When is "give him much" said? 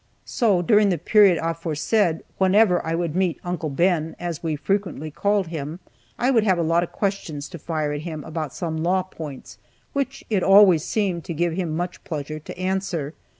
11.35-12.03